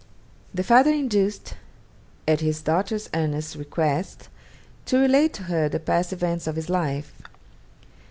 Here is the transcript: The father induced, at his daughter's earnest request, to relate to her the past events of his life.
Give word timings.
The 0.51 0.63
father 0.63 0.89
induced, 0.89 1.53
at 2.27 2.39
his 2.39 2.63
daughter's 2.63 3.07
earnest 3.13 3.53
request, 3.55 4.29
to 4.87 4.97
relate 4.97 5.31
to 5.35 5.43
her 5.43 5.69
the 5.69 5.79
past 5.79 6.11
events 6.11 6.47
of 6.47 6.55
his 6.55 6.71
life. 6.71 7.21